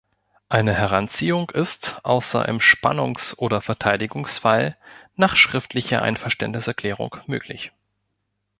[0.49, 4.75] Eine Heranziehung ist, außer im Spannungs- oder Verteidigungsfall,
[5.15, 7.71] nach schriftlicher Einverständniserklärung möglich.